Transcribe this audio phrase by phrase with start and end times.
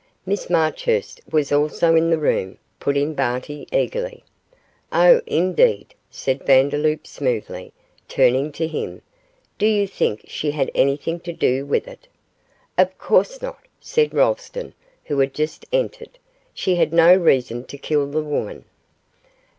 [0.25, 4.23] 'Miss Marchurst was also in the room,' put in Barty, eagerly.
[4.91, 7.71] 'Oh, indeed!' said Vandeloup, smoothly,
[8.07, 9.03] turning to him;
[9.59, 12.07] 'do you think she had anything to do with it?'
[12.79, 16.17] 'Of course not,' said Rolleston, who had just entered,
[16.55, 18.65] 'she had no reason to kill the woman.